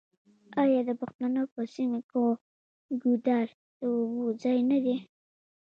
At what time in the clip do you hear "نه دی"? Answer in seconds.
4.71-4.97